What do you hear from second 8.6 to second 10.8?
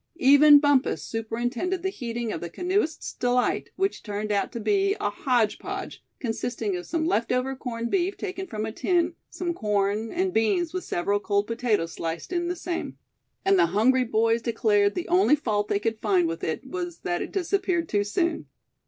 a tin, some corn, and beans